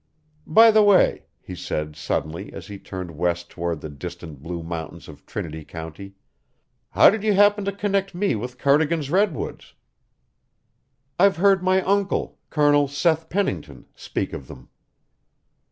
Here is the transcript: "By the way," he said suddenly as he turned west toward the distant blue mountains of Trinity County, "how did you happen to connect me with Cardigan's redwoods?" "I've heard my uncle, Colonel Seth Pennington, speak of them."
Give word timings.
"By 0.47 0.71
the 0.71 0.81
way," 0.81 1.25
he 1.39 1.53
said 1.53 1.95
suddenly 1.95 2.51
as 2.53 2.65
he 2.65 2.79
turned 2.79 3.11
west 3.15 3.51
toward 3.51 3.81
the 3.81 3.87
distant 3.89 4.41
blue 4.41 4.63
mountains 4.63 5.07
of 5.07 5.27
Trinity 5.27 5.63
County, 5.63 6.15
"how 6.89 7.11
did 7.11 7.21
you 7.21 7.35
happen 7.35 7.65
to 7.65 7.71
connect 7.71 8.15
me 8.15 8.33
with 8.35 8.57
Cardigan's 8.57 9.11
redwoods?" 9.11 9.75
"I've 11.19 11.37
heard 11.37 11.61
my 11.61 11.83
uncle, 11.83 12.39
Colonel 12.49 12.87
Seth 12.87 13.29
Pennington, 13.29 13.85
speak 13.95 14.33
of 14.33 14.47
them." 14.47 14.69